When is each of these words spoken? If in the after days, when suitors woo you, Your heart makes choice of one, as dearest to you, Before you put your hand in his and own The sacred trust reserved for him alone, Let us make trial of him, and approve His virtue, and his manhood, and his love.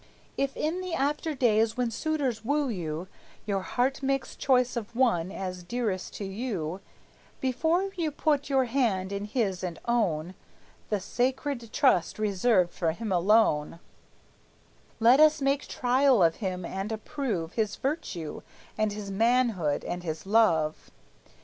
If 0.35 0.57
in 0.57 0.81
the 0.81 0.95
after 0.95 1.35
days, 1.35 1.77
when 1.77 1.91
suitors 1.91 2.43
woo 2.43 2.69
you, 2.69 3.07
Your 3.45 3.61
heart 3.61 4.01
makes 4.01 4.35
choice 4.35 4.75
of 4.75 4.95
one, 4.95 5.31
as 5.31 5.61
dearest 5.61 6.15
to 6.15 6.25
you, 6.25 6.81
Before 7.39 7.83
you 7.95 8.09
put 8.09 8.49
your 8.49 8.65
hand 8.65 9.11
in 9.11 9.25
his 9.25 9.63
and 9.63 9.77
own 9.85 10.33
The 10.89 10.99
sacred 10.99 11.71
trust 11.71 12.17
reserved 12.17 12.71
for 12.73 12.93
him 12.93 13.11
alone, 13.11 13.77
Let 14.99 15.19
us 15.19 15.39
make 15.39 15.67
trial 15.67 16.23
of 16.23 16.37
him, 16.37 16.65
and 16.65 16.91
approve 16.91 17.53
His 17.53 17.75
virtue, 17.75 18.41
and 18.79 18.91
his 18.91 19.11
manhood, 19.11 19.85
and 19.85 20.01
his 20.01 20.25
love. 20.25 20.89